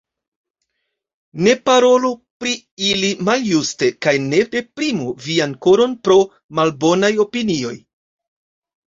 [1.47, 2.09] Ne parolu
[2.43, 2.53] pri
[2.87, 6.17] ili maljuste kaj ne deprimu vian koron pro
[6.61, 7.75] malbonaj opinioj.